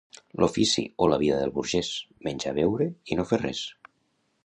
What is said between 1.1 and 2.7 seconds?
la vida del burgès: menjar,